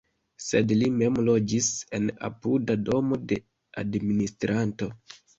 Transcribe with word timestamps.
Sed 0.43 0.71
li 0.75 0.85
mem 0.93 1.17
loĝis 1.25 1.67
en 1.97 2.07
apuda 2.29 2.77
domo 2.87 3.19
de 3.33 3.37
administranto. 3.83 4.89